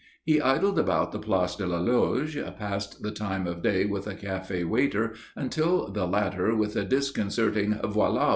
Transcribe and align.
He 0.23 0.41
idled 0.41 0.79
about 0.79 1.11
the 1.11 1.19
Place 1.19 1.55
de 1.55 1.67
la 1.67 1.77
Loge, 1.77 2.35
passed 2.57 3.03
the 3.03 3.11
time 3.11 3.45
of 3.45 3.61
day 3.61 3.85
with 3.85 4.07
a 4.07 4.15
café 4.15 4.67
waiter 4.67 5.13
until 5.35 5.89
the 5.91 6.07
latter, 6.07 6.55
with 6.55 6.75
a 6.75 6.83
disconcerting 6.83 7.73
"_Voilà! 7.75 8.29